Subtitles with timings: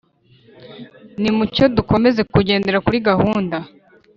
[1.21, 3.57] nimucyo dukomeze kugendera kuri gahunda